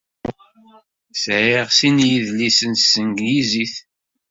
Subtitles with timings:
[1.23, 3.75] Sɛiɣ sin n yidlisen s tanglizit.